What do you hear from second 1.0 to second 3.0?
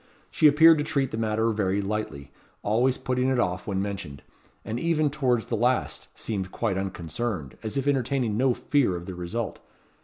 the matter very lightly, always